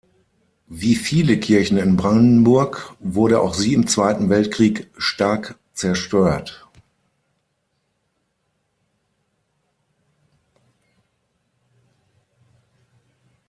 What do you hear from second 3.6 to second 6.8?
im Zweiten Weltkrieg stark zerstört.